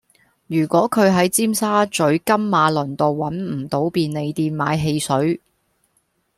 [0.47, 5.39] 如果佢喺尖沙咀金馬倫道搵唔到便利店買汽水